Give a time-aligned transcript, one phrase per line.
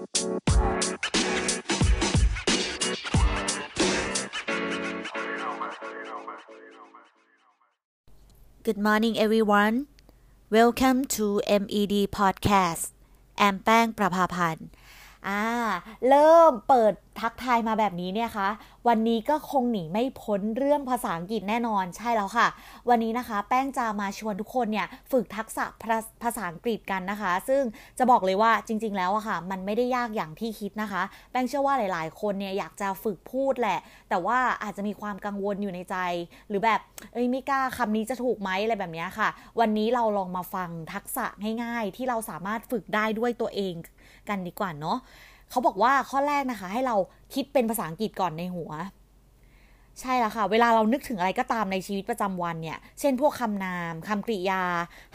[8.78, 9.76] morning everyone
[10.56, 12.84] Welcome to MED Podcast
[13.38, 14.66] แอมแป้งประภาพันธ์
[15.27, 15.43] อ่า
[16.09, 18.49] เริ่มเปิดทักทายมาแบบนี้เนี่ยคะ
[18.87, 22.47] วันนี้ก็คงหนีไม่พ้นเรื่องภาษาอังกฤษแน่นอนใช่แล้วค่ะ
[22.89, 25.65] วันนี้นะคะ แป้งจะมาชวนทุกคนเนี่ยฝึกทักษะ
[26.23, 27.61] ภาษาอังกฤษกันนะคะ ซึ่ง
[27.97, 33.79] จะบอกเลยว่าจริง ๆ แล้วอะค่ะ มันไม่ได้ยากอย่างที่คิดนะคะ แป้งเชื่อว่าหลาย ๆ คนเนี่ยอยากจะฝึกพูดแหละ
[34.09, 35.95] แต่ว่าอาจจะมีความกังวลอยู่ในใจ
[36.49, 36.79] หรือแบบ
[37.13, 39.29] เอ้ยไม่กล้าคำนี้จะถูกไหมอะไรแบบนี้ค่ะ
[39.59, 41.25] วันนี้เราลองมาฟังทักษะ
[41.63, 43.75] ง่าย ๆ ที่เราสามารถฝึกได้ด้วยตัวเอง
[44.31, 44.97] กันดีกว่าเนาะ
[45.49, 46.95] เขาบอกว่าข้อแรกนะคะ ให้เรา
[47.33, 48.71] คิดเป็นภาษาอังกฤษก่อนในหัว
[49.99, 54.63] ใช่แล้วค่ะ เวลาเรานึกถึงอะไรก็ตามในชีวิตประจำวันเนี่ย เช่นพวกคำนามคำกริยา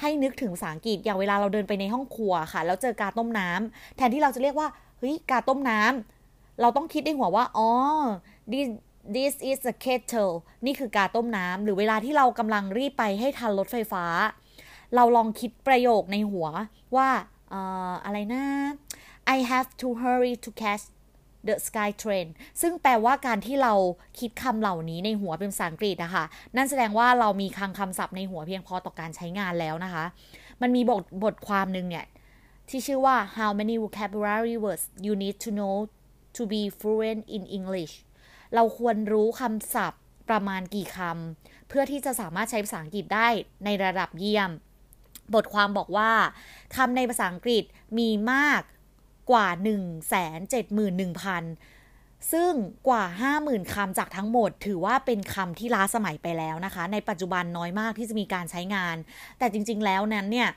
[0.01, 7.71] ให้นึกถึงภาษาอังกฤษ อย่างเวลาเราเดินไปในห้องครัวค่ะ แล้วเจอกาต้มน้ำแทนที่เราจะเรียกว่าเฮ้ยกาต้มน้ำเราต้องคิดในหัวว่าอ๋อ
[8.53, 8.69] this
[9.17, 10.33] this is a kettle
[10.67, 14.05] นี่คือกาต้มน้ำ หรือเวลาที่เรากำลังรีบไปให้ทันรถไฟฟ้า
[14.95, 16.47] เราลองคิดประโยคในหัว
[16.97, 17.09] ว่า
[18.05, 18.45] อะไรนะ
[19.35, 20.85] I have to hurry to catch
[21.47, 22.27] the sky train
[22.61, 23.75] ซึ่งแปลว่าการที่เรา
[24.19, 26.25] คิดคำเหล่านี้ในหัวเป็นภาษาอังกฤษนะคะ
[26.57, 30.05] นั่นแสดงว่าเรามีคลังคำศัพท์ในหัวเพียงพอต่อการใช้งานแล้วนะคะ
[30.63, 32.07] มันมีบทบทความหนึ่งเนี่ย
[32.69, 35.77] ที่ชื่อว่า how many vocabulary words you need to know
[36.37, 37.95] to be fluent in English
[38.55, 43.29] เราควรรู้คำศัพท์ประมาณกี่คำ เพื่อที่จะสามารถใช้ภาษาอังกฤษได้
[43.65, 44.51] ในระดับเยี่ยม
[45.35, 46.13] บทความบอกว่า
[46.77, 47.65] คำในภาษาอังกฤษ
[47.99, 48.63] มีมาก
[49.31, 49.49] กว่า
[51.51, 52.53] 171,000 ซึ่ง
[52.89, 53.05] กว่า
[53.39, 58.97] 50,000คำจากทั้งหมด ถือว่าเป็นคำที่ล้าสมัยไปแล้วนะคะ ในปัจจุบันน้อยมากที่จะมีการใช้งาน
[59.39, 60.49] แต่จริง ๆ แล้วนั้นเนี่ย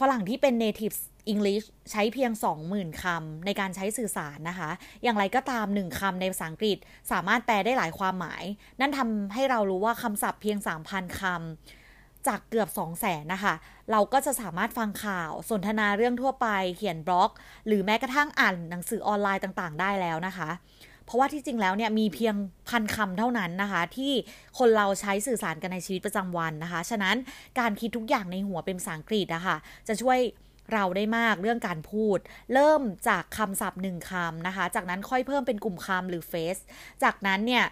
[0.00, 0.96] ฝรั่งที่เป็น native
[1.32, 2.32] English ใช้เพียง
[2.66, 4.70] 20,000 คำในการใช้สื่อสารนะคะ
[5.02, 6.78] อย่างไรก็ตาม 1คำในภาษาอังกฤษ
[7.10, 8.44] สามารถแปลได้หลายความหมาย
[8.80, 10.58] นั่นทำให้เรารู้ว่าคำศัพท์เพียง
[10.88, 11.85] 3,000คำ
[12.28, 13.54] จากเกือบ 2 0 0แสนนะคะ
[13.90, 17.30] เราก็จะสามารถฟังข่าว สนทนาเรื่องทั่วไป เขียนบล็อก
[17.66, 20.50] หรือแม้กระทั่งอ่านหนังสือออนไลน์ต่างๆ ได้แล้วนะคะ
[21.04, 22.34] เพราะว่าที่จริงแล้วเนี่ยมีเพียง
[22.68, 24.12] พันคำเท่านั้นนะคะ ที่
[24.58, 27.16] คนเราใช้สื่อสารกันในชีวิตประจำวันนะคะ ฉะนั้น
[27.60, 29.56] การคิดทุกอย่างในหัวเป็นภาษาอังกฤษนะคะ
[29.88, 30.18] จะช่วย
[30.72, 32.18] เราได้มากเรื่องการพูด
[32.54, 36.56] เริ่มจากคำศัพท์หนึ่งคำนะคะ จากนั้นค่อยเพิ่มเป็นกลุ่มคำหรือเฟส
[37.02, 37.64] จากนั้นเนี่ย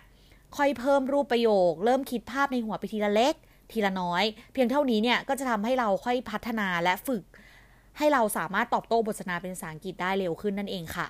[0.56, 3.34] ค่อยเพิ่มรูปประโยค เริ่มคิดภาพในหัวไปทีละเล็ก
[3.72, 7.24] ทีละน้อย เพียงเท่านี้เนี่ยก็จะทำให้เราค่อยพัฒนาและฝึก
[7.98, 11.06] ให้เราสามารถตอบโต้บทสนทนาเป็นภาษาอังกฤษได้เร็วขึ้นนั่นเองค่ะ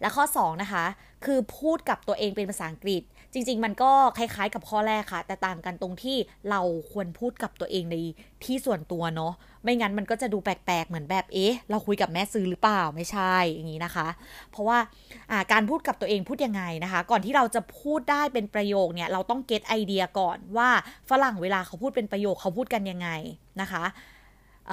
[0.00, 0.84] และข้อ 2 นะคะ
[1.24, 3.02] คือพูดกับตัวเองเป็นภาษาอังกฤษ
[3.32, 6.16] จริง ๆ มันก็คล้ายๆ กับข้อแรกค่ะ แต่ต่างกันตรงที่
[6.50, 6.60] เรา
[6.92, 7.96] ควรพูดกับตัวเองใน
[8.44, 14.08] ที่ส่วนตัวเนาะไม่งั้นมันก็จะดูแปลกๆเหมือนแบบเอ๊ะเราคุยกับแม่ซื้อหรือเปล่าไม่ใช่อย่างนี้นะคะ
[14.50, 20.68] เพราะว่าาการพูดกับตัวเองพูดยังไงนะคะ ก่อนที่เราจะพูดได้เป็นประโยคเนี่ยเราต้องเก็ตไอเดียก่อนว่า
[21.10, 23.08] ฝรั่งเวลาเขาพูดเป็นประโยคเขาพูดกันยังไง
[23.60, 23.84] นะคะ
[24.68, 24.70] เ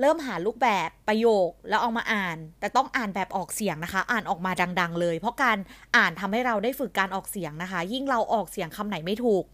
[0.00, 5.58] เริ่มหาลูกแบบประโยคแล้วเอามาอ่าน แต่ต้องอ่านแบบออกเสียงนะคะ อ่านออกมาดัง ๆ เลย เพราะการ
[5.96, 9.44] อ่านทำให้เราได้ฝึกการออกเสียงนะคะ ยิ่งเราออกเสียงคำไหนไม่ถูก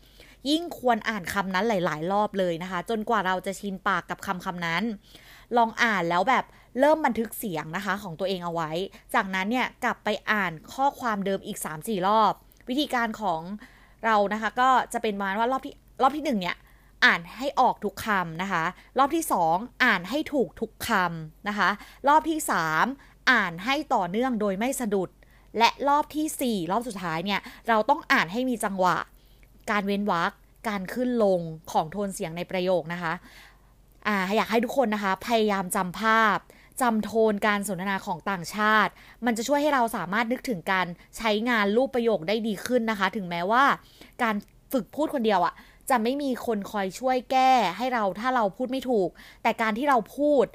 [0.50, 4.82] ยิ่งควรอ่านคำนั้นหลาย ๆ รอบเลยนะคะ จนกว่าเราจะชินปากกับคำคำนั้น
[5.56, 6.44] ลองอ่านแล้วแบบ
[6.80, 8.70] เริ่มบันทึกเสียงนะคะของตัวเองเอาไว้
[9.14, 12.32] จากนั้นเนี่ยกลับไปอ่านข้อความเดิมอีก 3-4 รอบ
[12.68, 13.40] วิธีการของ
[14.04, 16.56] เรานะคะ ก็จะเป็นมาว่ารอบที่รอบที่1เนี่ย
[17.04, 18.64] อ่านให้ออกทุกคำนะคะ
[18.98, 21.68] รอบที่ 2 อ่านให้ถูกทุกคำนะคะ
[22.08, 22.38] รอบที่
[22.84, 25.10] 3 อ่านให้ต่อเนื่องโดยไม่สะดุด
[25.58, 28.96] และรอบที่ 4 รอบสุดท้ายเนี่ยเราต้องอ่านให้มีจังหวะ
[29.70, 30.32] การเว้นวรรค
[30.68, 31.40] การขึ้นลง
[31.72, 33.12] ของโทนเสียงในประโยคนะคะ
[34.06, 36.38] อ่าอยากให้ทุกคนนะคะ พยายามจำภาพ
[36.80, 38.92] จำโทนการสนทนาของต่างชาติ
[39.24, 43.64] มันจะช่วยให้เราสามารถนึกถึงการใช้งานรูปประโยคได้ดีขึ้นนะคะ ถึงแม้ว่า
[44.22, 44.34] การ
[44.72, 45.54] ฝึกพูดคนเดียวอะ
[45.90, 49.08] จะไม่มีคนคอยช่วยแก้ให้เราถ้าเราพูดไม่ถูก
[49.42, 50.46] แต่การที่เราพูด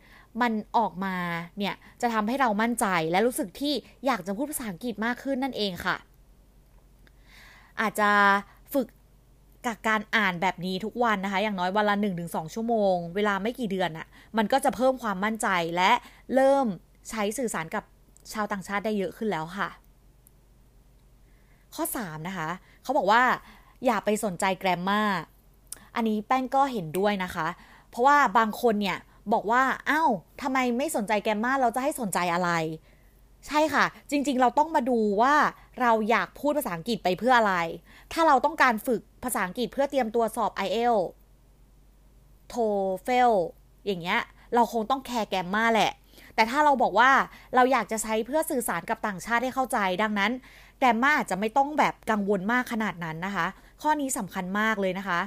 [0.42, 1.16] มันออกมา
[1.58, 3.74] เนี่ยจะทำให้เรามั่นใจและรู้สึกที่
[4.06, 5.98] อยากจะพูดภาษาอังกฤษมากขึ้นนั่นเองค่ะ
[7.82, 8.10] อาจจะ
[8.74, 8.88] ฝึก
[9.66, 11.96] กับการอ่านแบบนี้ทุกวันนะคะ อย่างน้อยวันละ
[12.26, 14.08] 1-2 ชั่วโมง เวลาไม่กี่เดือนอะ่ะ
[14.38, 15.92] มันก็จะเพิ่มความมั่นใจและ
[16.36, 16.68] เริ่ม
[17.10, 17.84] ใช้สื่อสารกับ
[18.34, 19.70] ชาวต่างชาติได้เยอะขึ้นแล้วค่ะ
[21.76, 22.50] ข้อ 3 นะคะ
[22.84, 23.22] เขาบอกว่า
[23.86, 25.02] อย่าไปสนใจแกรมมา
[25.96, 27.48] อันนี้แป้งก็เห็นด้วยนะคะ
[27.90, 28.98] เพราะว่าบางคนเนี่ย
[29.34, 30.10] บอกว่าอ้าว
[30.42, 32.52] ทำไมไม่สนใจแกรมมาเราจะให้สนใจอะไร
[33.48, 35.36] ใช่ค่ะ จริง ๆ เราต้องมาดูว่า
[35.82, 37.56] เราอยากพูดภาษาอังกฤษไปเพื่ออะไร
[38.14, 41.06] ถ้าเราต้องการฝึกภาษาอังกฤษเพื่อเตรียมตัวสอบ IELTS
[42.54, 43.34] TOEFL
[43.86, 44.20] อย่างเงี้ย
[44.56, 45.92] เราคงต้องแคร์ grammar แหละ
[46.36, 47.12] แต่ถ้าเราบอกว่า
[47.56, 50.32] เราอยากจะใช้เพื่อสื่อสารกับต่างชาติให้เข้าใจ ดังนั้น
[50.80, 53.48] grammar อาจจะไม่ต้องแบบกังวลมากขนาดนั้นนะคะ
[53.84, 55.22] ข้อนี้สำคัญมากเลยนะคะ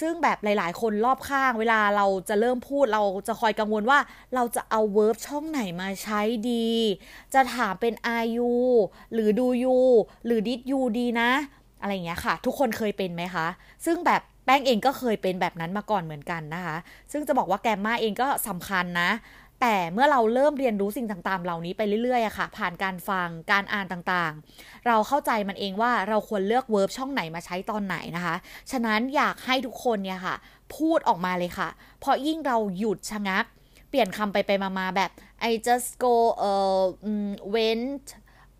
[0.00, 3.98] ซึ่งแบบหลาย ๆ คนรอบข้าง เวลาเราจะเริ่มพูดเราจะคอยกังวลว่า
[4.34, 6.20] เราจะเอา verb ช่องไหนมาใช้
[6.50, 6.68] ดี
[7.34, 8.54] จะถามเป็น are you
[9.12, 9.78] หรือ do you
[10.26, 11.30] หรือ did you ดีนะ
[11.80, 13.46] อะไรอย่างเงี้ยค่ะ ทุกคนเคยเป็นไหมคะ
[13.84, 16.76] ซึ่งแบบแป้งเองก็เคยเป็นแบบนั้นมาก่อนเหมือนกันนะคะ
[17.12, 19.10] ซึ่งจะบอกว่าแกมมาเองก็สำคัญนะ
[19.66, 28.34] แต่เมื่อเราเริ่มเรียนรู้สิ่งต่างๆ เหล่านี้ไปเรื่อยๆอะค่ะ ผ่านการฟังการอ่านต่างๆ เราเข้าใจมันเองว่าเราควรเลือกเวิร์บช่องไหนมาใช้ตอนไหนนะคะ
[28.70, 30.36] ฉะนั้นอยากให้ทุกคนเนี่ยค่ะ
[30.76, 31.68] พูดออกมาเลยค่ะ
[32.00, 33.44] เพราะยิ่งเราหยุดชะงัก
[33.90, 35.10] เปลี่ยนคำไปไปมาๆแบบ
[35.50, 36.14] I just go
[36.50, 36.84] uh
[37.54, 38.06] went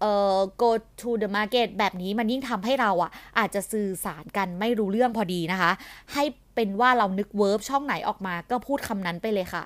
[0.00, 0.70] เอ่อ go
[1.00, 5.72] to the market แบบนี้มันยิ่งทำให้เราอะอาจจะสื่อสารกันไม่รู้เรื่องพอดีนะคะ
[6.12, 6.24] ให้
[6.54, 9.64] เป็นว่าเรานึกเวิร์บช่องไหนออกมาก็พูดคำนั้นไปเลยค่ะ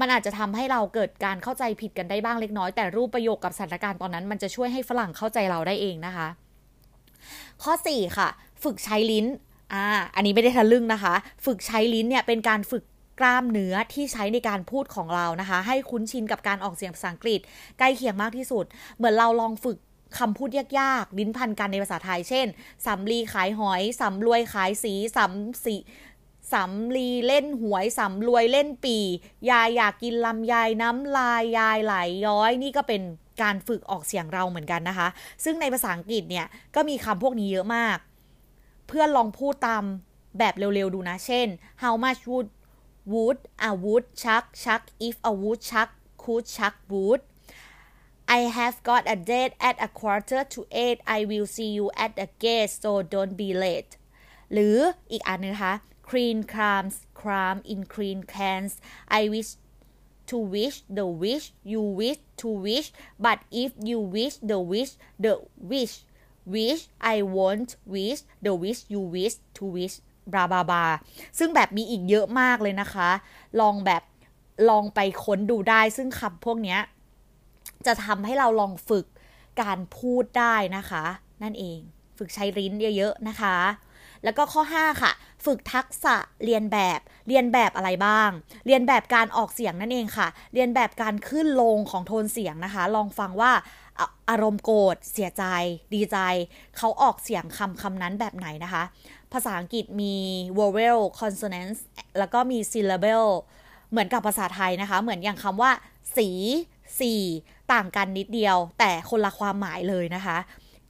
[0.00, 6.28] มันอาจจะทำให้เราเกิดการเข้าใจผิดกันได้บ้างเล็กน้อย แต่รูปประโยคกับสถานการณ์ตอนนั้น มันจะช่วยให้ฝรั่งเข้าใจเราได้เองนะคะ
[7.62, 8.28] ข้อ 4 ค่ะ
[8.64, 9.26] ฝึกใช้ลิ้น
[9.72, 9.84] อ่า
[10.14, 11.14] อันนี้ไม่ได้ทะลึ่งนะคะ
[11.46, 12.84] ฝึกใช้ลิ้นเนี่ยเป็นการฝึก
[13.20, 17.40] กล้ามเนื้อที่ใช้ในการพูดของเรานะคะ ให้คุ้นชินกับการออกเสียงภาษาอังกฤษ
[17.78, 18.64] ใกล้เคียงมากที่สุด
[18.96, 19.78] เหมือนเราลองฝึก
[20.18, 22.46] คำพูดยากๆ ลิ้นพันกันในภาษาไทย เช่น
[22.86, 25.74] สำลีขายหอย สำรวยขายสี สำสี
[26.52, 28.98] สำลีเล่นหวยสำรวยเล่นปี
[29.50, 31.94] ยายอยากกินลำยายน้ำลายยายไหล
[32.26, 33.02] ย้อย นี่ก็เป็น
[33.42, 35.08] การฝึกออกเสียงเราเหมือนกันนะคะ
[35.44, 37.98] ซึ่งในภาษาอังกฤษเนี่ยก็มีคำพวกนี้เยอะมาก
[38.86, 39.84] เพื่อนลองพูดตาม
[40.38, 41.46] แบบเร็วๆดูนะ เช่น
[41.82, 42.48] how much would
[43.12, 43.38] would
[43.68, 45.90] a would chuck chuck if a would chuck
[46.22, 47.22] could chuck would
[48.38, 52.12] I have got a date at a quarter to eight I will see you at
[52.20, 53.92] the gate so don't be late
[54.52, 54.76] หรือ
[55.10, 55.74] อีกอันนึงนะคะ
[56.08, 58.72] clean crumbs crumb in clean cans
[59.18, 59.50] I wish
[60.30, 62.88] to wish the wish you wish to wish
[63.24, 64.92] but if you wish the wish
[65.24, 65.34] the
[65.72, 65.94] wish
[66.54, 69.96] wish I won't wish the wish you wish to wish
[70.32, 70.84] บราบาบา
[71.38, 73.08] ซึ่งแบบมีอีกเยอะมากเลยนะคะ
[73.60, 74.02] ลองแบบ
[74.68, 76.78] ลองไปค้นดูได้ ซึ่งคำพวกนี้
[77.86, 79.06] จะทำให้เราลองฝึก
[79.62, 81.04] การพูดได้นะคะ
[81.42, 81.78] นั่นเอง
[82.18, 83.56] ฝึกใช้ลิ้นเยอะๆนะคะ
[84.24, 85.12] แล้วก็ข้อ 5 ค่ะ
[85.44, 88.30] ฝึกทักษะเรียนแบบ เรียนแบบอะไรบ้าง
[88.66, 93.52] เรียนแบบการออกเสียงนั่นเองค่ะ เรียนแบบการขึ้นลงของโทนเสียงนะคะ ลองฟังว่า
[94.30, 95.44] อารมณ์โกรธ เสียใจ
[95.94, 96.18] ดีใจ
[96.76, 98.82] เขาออกเสียงคำคำนั้นแบบไหนนะคะ
[99.32, 100.14] ภาษาอังกฤษมี
[100.58, 101.80] vowel consonants
[102.18, 103.28] แล้วก็มี syllable
[103.90, 105.70] เหมือนกับภาษาไทยนะคะ เหมือนอย่างคำว่า
[106.16, 106.28] สี
[107.00, 107.12] สี
[107.72, 110.38] ต่างกันนิดเดียว แต่คนละความหมายเลยนะคะ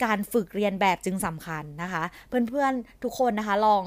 [0.03, 3.83] การฝึกเรียนแบบจึงสำคัญนะคะ เพื่อนๆทุกคนนะคะลอง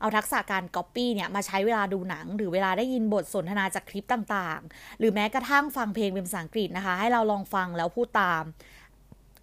[0.00, 8.42] เอาทักษะการก๊อปปี้เนี่ยมาใช้เวลาดูหนัง หรือเวลาได้ยินบทสนทนาจากคลิปต่างๆ หรือแม้กระทั่งฟังเพลงเป็นภาษาอังกฤษนะคะ ให้เราลองฟังแล้วพูดตาม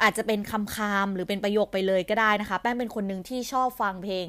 [0.04, 4.28] อาจจะเป็นคำคำหรือเป็นประโยคไปเลยก็ได้นะคะ แป้งเป็นคนหนึ่งที่ชอบฟังเพลง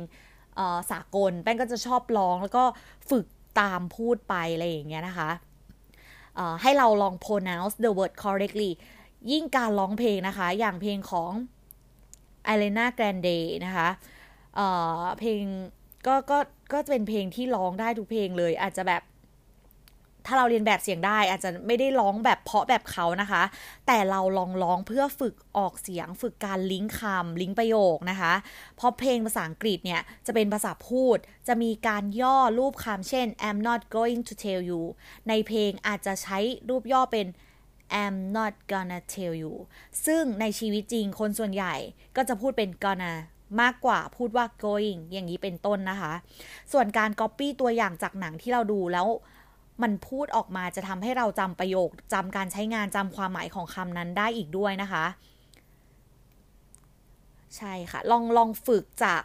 [0.91, 2.65] สากล แป้งก็จะชอบร้องแล้วก็
[3.11, 3.27] ฝึก
[3.61, 5.31] ตามพูดไปอะไรอย่างเงี้ยนะคะ
[6.63, 8.71] ให้เราลอง pronounce the word correctly
[9.31, 11.33] ยิ่งการร้องเพลงนะคะ อย่างเพลงของ
[12.53, 13.89] Ariana Grande นะคะ
[14.57, 15.43] เเพลง
[16.07, 16.39] ก็ก็
[16.73, 19.03] ก็เป็นเพลงที่ร้องได้ทุกเพลงเลย อาจจะแบบ
[20.27, 23.43] ถ้าเราเรียนแบบเสียงได้ อาจจะไม่ได้ร้องแบบเพาะแบบเขานะคะ
[23.87, 28.33] แต่เราลองร้องเพื่อฝึกออกเสียง ฝึกการลิงก์คำลิงก์ประโยคนะคะ
[28.77, 34.83] เพราะเพลงภาษาอังกฤษเนี่ย จะเป็นภาษาพูด จะมีการย่อรูปคำเช่น I'm not going to tell you
[35.29, 36.39] ในเพลงอาจจะใช้
[36.69, 37.27] รูปย่อเป็น
[38.03, 39.55] I'm not gonna tell you
[40.07, 41.75] ซึ่งในชีวิตจริงคนส่วนใหญ่
[42.17, 43.15] ก็จะพูดเป็น gonna
[43.61, 46.13] มากกว่าพูดว่า going อย่างนี้เป็นต้นนะคะ
[46.73, 49.07] ส่วนการ copy ตัวอย่างจากหนังที่เราดูแล้ว
[49.83, 55.05] มันพูดออกมาจะทำให้เราจำประโยคจำการใช้งานจำความหมายของคำนั้นได้อีกด้วยนะคะ
[57.57, 59.23] ใช่ค่ะ ลองลองฝึกจาก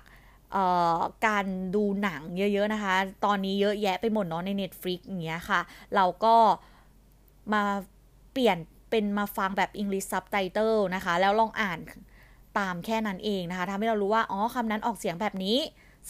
[1.27, 5.59] การดูหนังเยอะๆนะคะ ตอนนี้เยอะแยะไปหมดเนาะใน Netflix อย่างเงี้ยค่ะ
[5.95, 6.35] เราก็
[7.53, 7.63] มา
[8.33, 8.57] เปลี่ยน
[8.89, 11.79] เป็นมาฟังแบบ English Subtitle นะคะ แล้วลองอ่าน
[12.59, 15.57] ตามแค่นั้นเองนะคะทำให้เรารู้ว่า อ๋อคำนั้นออกเสียงแบบนี้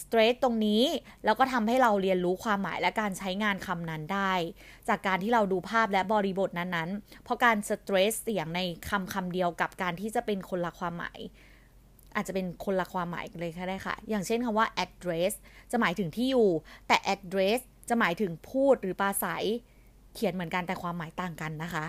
[0.02, 0.82] straight ตรงนี้
[1.24, 4.32] แล้วก็ทำให้เราเรียนรู้ความหมายและการใช้งานคำนั้นได้
[4.88, 11.18] จากการที่เราดูภาพและบริบทนั้นๆ เพราะการ stress เสียงในคำคำเดียวกับการที่จะเป็นคนละความหมาย
[12.14, 15.32] อาจจะเป็นคนละความหมายเลยก็ได้ค่ะ อย่างเช่นคำว่า address
[15.70, 16.48] จะหมายถึงที่อยู่
[16.88, 19.46] แต่ address จะหมายถึงพูดหรือปราศัย
[20.14, 21.86] เขียนเหมือนกันแต่ความหมายต่างกันนะคะ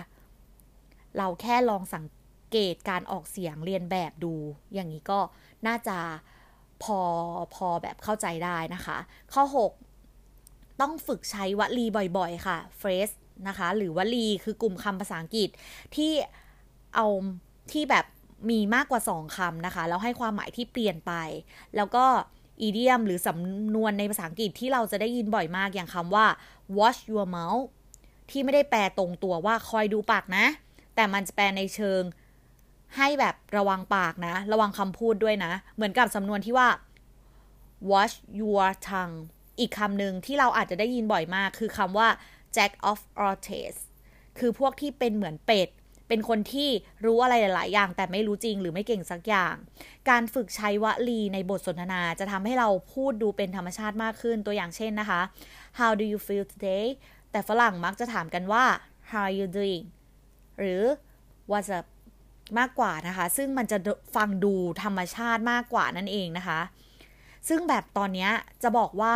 [1.17, 2.05] เราแค่ลองสัง
[2.51, 4.33] เกตการออกเสียงเรียนแบบดู
[4.73, 5.19] อย่างนี้ก็
[5.67, 5.97] น่าจะ
[6.83, 6.99] พอ
[7.55, 8.97] พอแบบเข้าใจได้นะคะ
[9.33, 9.43] ข้อ
[10.13, 11.85] 6 ต้องฝึกใช้วลี
[12.17, 13.15] บ่อยๆ ค่ะ phrase
[13.47, 15.49] นะคะ หรือวลีคือกลุ่มคำภาษาอังกฤษ
[15.95, 16.11] ที่
[16.95, 17.07] เอา
[17.71, 18.05] ที่แบบ
[18.49, 21.13] มีมากกว่าสองคำนะคะ แล้วให้ความหมายที่เปลี่ยนไป
[21.75, 22.05] แล้วก็
[22.61, 26.25] อีเดียมหรือสำนวนในภาษาอังกฤษที่เราจะได้ยินบ่อยมากอย่างคำว่า
[26.77, 27.65] watch your mouth
[28.29, 30.45] ที่ไม่ได้แปลตรงตัวว่าคอยดูปากนะ
[30.95, 32.03] แต่มันจะแปลในเชิง
[32.97, 36.67] ให้แบบระวังปากนะ ระวังคำพูดด้วยนะ เหมือนกับสำนวนที่ว่า
[37.91, 39.17] watch your tongue
[39.59, 42.07] อีกคำหนึ่งที่เราอาจจะได้ยินบ่อยมาก คือคำว่า
[42.55, 43.79] jack of all trades
[44.39, 45.69] คือพวกที่เป็นเหมือนเป็ด
[46.07, 46.69] เป็นคนที่
[47.05, 49.55] รู้อะไรหลาย ๆ อย่าง แต่ไม่รู้จริงหรือไม่เก่งสักอย่าง
[50.09, 55.21] การฝึกใช้วลีในบทสนทนาจะทำให้เราพูดดูเป็นธรรมชาติมากขึ้น ตัวอย่างเช่นนะคะ
[55.79, 56.85] how do you feel today
[57.31, 58.63] แต่ฝรั่งมักจะถามกันว่า
[59.09, 59.83] how are you doing
[60.59, 60.81] หรือ
[61.51, 61.85] what's up
[62.59, 63.77] มากกว่านะคะ ซึ่งมันจะ
[64.15, 66.59] ฟังดูธรรมชาติมากกว่านั่นเองนะคะ
[67.47, 68.29] ซึ่งแบบตอนนี้
[68.63, 69.15] จะบอกว่า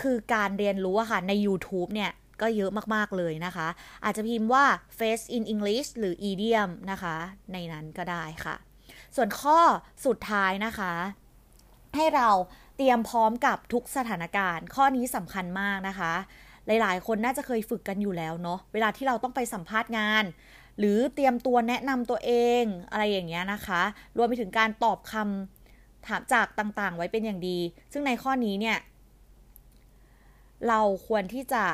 [0.00, 3.68] คือการเรียนรู้อะค่ะใน YouTube เนี่ย ก็เยอะมากๆเลยนะคะ
[4.04, 4.64] อาจจะพิมพ์ว่า
[4.98, 7.16] face in English หรือ idiom นะคะ
[7.52, 8.56] ในนั้นก็ได้ค่ะ
[9.16, 9.58] ส่วนข้อ
[10.06, 10.92] สุดท้ายนะคะ
[11.96, 12.28] ให้เรา
[12.76, 16.14] เตรียมพร้อมกับทุกสถานการณ์ ข้อนี้สำคัญมากนะคะ
[16.80, 20.24] หลาย ๆ คนน่าจะเคยฝึกกันอยู่แล้วเนาะเวลาที่เราต้องไปสัมภาษณ์งาน
[20.78, 22.32] หรือเตรียมตัวแนะนำตัวเอ
[22.62, 23.82] งอะไรอย่างเงี้ยนะคะ
[24.16, 27.58] รวมไปถึงการตอบคำถามจากต่างๆ ไว้เป็นอย่างดี
[27.92, 28.78] ซึ่งในข้อนี้เนี่ย
[30.68, 31.64] เราควรที่จะ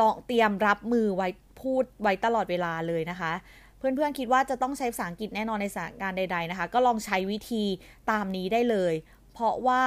[0.00, 1.28] ลองเตรียมรับมือไว้
[1.60, 3.32] พูดไว้ตลอดเวลาเลยนะคะ
[3.78, 7.64] เพื่อนๆคิดว่าจะต้องใช้ภาษาอังกฤษแน่นอนในสถานการณ์ใด ๆนะคะ ก็ลองใช้วิธี
[8.10, 8.94] ตามนี้ได้เลย
[9.32, 9.82] เพราะว่า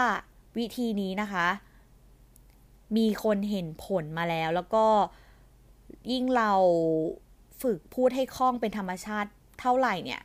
[0.57, 1.47] วิธีนี้นะคะ
[2.97, 4.85] มีคนเห็นผลมาแล้ว แล้วก็
[6.11, 6.51] ยิ่งเรา
[7.61, 10.21] ฝึกพูดให้คล่องเป็นธรรมชาติเท่าไหร่เนี่ย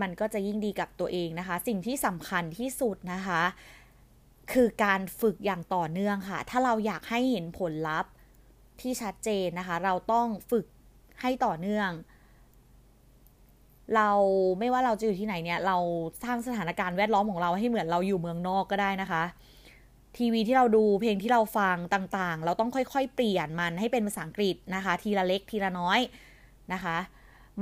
[0.00, 3.42] มันก็จะยิ่งดีกับตัวเองนะคะ สิ่งที่สำคัญที่สุดนะคะ
[4.52, 8.12] คือการฝึกอย่างต่อเนื่องค่ะ ถ้าเราอยากให้เห็นผลลัพธ์
[8.80, 10.66] ที่ชัดเจนนะคะ เราต้องฝึก
[11.20, 11.90] ให้ต่อเนื่อง
[13.96, 14.10] เรา
[14.58, 15.76] ไม่ว่าเราจะอยู่ที่ไหนเนี่ย เรา
[16.24, 19.22] สร้างสถานการณ์แวดล้อมของเราให้เหมือนเราอยู่เมืองนอกก็ได้นะคะ
[20.18, 26.00] ทีวีที่เราดูเพลงที่เราฟังต่างๆ เราต้องค่อยๆ เปลี่ยนมันให้เป็นภาษาอังกฤษนะคะ ทีละเล็กทีละน้อย
[26.72, 26.96] นะคะ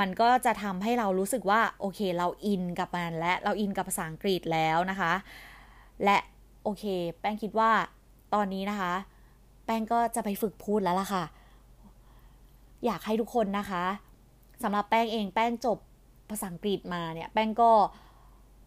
[0.00, 5.12] มันก็จะทำให้เรารู้สึกว่าโอเค เราอินกับมันและเราอินกับภาษาอังกฤษแล้วนะคะ
[6.04, 6.16] และ
[6.64, 6.84] โอเค
[7.20, 7.70] แป้งคิดว่า
[8.34, 8.92] ตอนนี้นะคะ
[9.64, 11.24] แป้งก็จะไปฝึกพูดแล้วล่ะค่ะ
[12.84, 13.84] อยากให้ทุกคนนะคะ
[14.62, 15.78] สำหรับแป้งเองแป้งจบ
[16.30, 17.70] ภาษาอังกฤษมาเนี่ย แป้งก็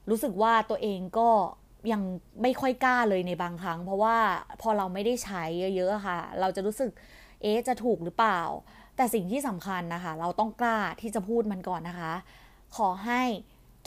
[0.10, 1.30] รู้สึกว่าตัวเองก็
[1.92, 2.02] ยัง
[2.42, 4.18] ไม่ค่อยกล้าเลยในบางครั้ง เพราะว่า
[4.62, 5.44] พอเราไม่ได้ใช้
[5.76, 6.92] เยอะๆค่ะ เราจะรู้สึก
[7.42, 8.42] เอ๊จะถูกหรือเปล่า
[8.96, 12.14] แต่สิ่งที่สำคัญนะคะ เราต้องกล้าที่จะพูดมันก่อนนะคะ
[12.78, 13.22] ขอให้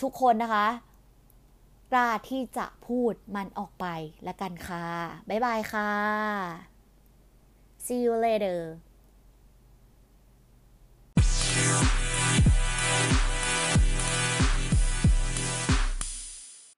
[0.03, 0.67] ทุกคนนะคะ
[1.93, 3.87] กล้าที่จะพูดมันออกไป
[4.25, 4.85] และกันค่ะ
[5.29, 5.91] บ๊ายบายค่ะ
[7.85, 8.61] see you later